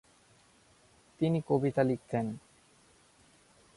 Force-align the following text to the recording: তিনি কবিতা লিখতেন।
তিনি 1.19 1.39
কবিতা 1.47 1.81
লিখতেন। 1.83 2.25